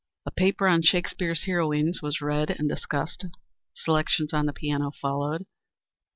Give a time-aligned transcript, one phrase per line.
[0.25, 3.25] A paper on Shakespeare's heroines was read and discussed.
[3.75, 5.45] Selections on the piano followed.